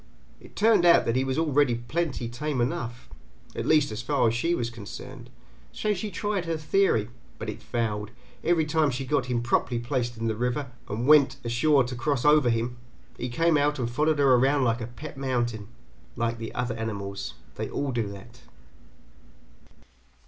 It 0.39 0.55
turned 0.55 0.83
out 0.83 1.05
that 1.05 1.15
he 1.15 1.23
was 1.23 1.37
already 1.37 1.75
plenty 1.75 2.27
tame 2.27 2.59
enough 2.59 3.07
at 3.55 3.67
least 3.67 3.91
as 3.91 4.01
far 4.01 4.27
as 4.27 4.33
she 4.33 4.55
was 4.55 4.71
concerned 4.71 5.29
so 5.71 5.93
she 5.93 6.09
tried 6.09 6.45
her 6.45 6.57
theory, 6.57 7.11
but 7.37 7.51
it 7.51 7.61
failed: 7.61 8.09
every 8.43 8.65
time 8.65 8.89
she 8.89 9.05
got 9.05 9.27
him 9.27 9.43
properly 9.43 9.77
placed 9.79 10.17
in 10.17 10.25
the 10.25 10.35
river 10.35 10.71
and 10.89 11.05
went 11.05 11.37
ashore 11.43 11.83
to 11.83 11.95
cross 11.95 12.25
over 12.25 12.49
him, 12.49 12.77
he 13.15 13.29
came 13.29 13.57
out 13.59 13.77
and 13.77 13.91
followed 13.91 14.17
her 14.17 14.33
around 14.33 14.63
like 14.63 14.81
a 14.81 14.87
pet 14.87 15.17
mountain. 15.19 15.67
Like 16.15 16.39
the 16.39 16.51
other 16.55 16.73
animals. 16.77 17.35
They 17.53 17.69
all 17.69 17.91
do 17.91 18.07
that. 18.07 18.41